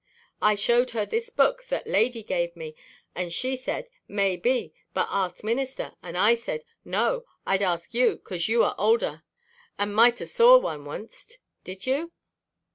I 0.41 0.55
showed 0.55 0.89
her 0.97 1.05
this 1.05 1.29
book 1.29 1.65
that 1.65 1.85
Lady 1.85 2.23
gaved 2.23 2.55
me 2.55 2.73
and 3.13 3.31
she 3.31 3.55
said, 3.55 3.87
'Maybe, 4.07 4.73
but 4.95 5.05
ask 5.11 5.43
Minister.' 5.43 5.91
I 6.01 6.33
said, 6.33 6.63
no, 6.83 7.23
I'd 7.45 7.61
ask 7.61 7.93
you 7.93 8.17
'cause 8.17 8.47
you 8.47 8.63
are 8.63 8.73
older 8.79 9.21
and 9.77 9.93
mighter 9.93 10.25
saw 10.25 10.57
one 10.57 10.83
onct. 10.87 11.37
Did 11.63 11.85
you?" 11.85 12.11